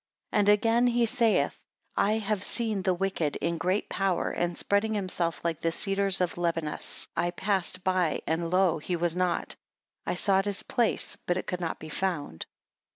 [0.33, 1.59] 11 And again he saith,
[1.95, 6.39] I have seen the wicked in great power and spreading himself like the cedar of
[6.39, 7.07] Libanus.
[7.15, 8.79] I passed by, and lo!
[8.79, 9.55] he was not;
[10.07, 12.47] I sought his place, but it could not be found.